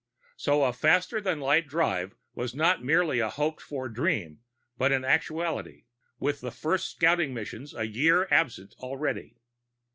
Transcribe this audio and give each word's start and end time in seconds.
So 0.35 0.63
a 0.63 0.73
faster 0.73 1.21
than 1.21 1.39
light 1.39 1.67
drive 1.67 2.15
was 2.33 2.55
not 2.55 2.83
merely 2.83 3.19
a 3.19 3.29
hoped 3.29 3.61
for 3.61 3.87
dream, 3.87 4.39
but 4.75 4.91
an 4.91 5.05
actuality 5.05 5.85
with 6.19 6.41
the 6.41 6.49
first 6.49 6.95
scouting 6.95 7.35
mission 7.35 7.67
a 7.77 7.83
year 7.83 8.27
absent 8.31 8.73
already! 8.79 9.37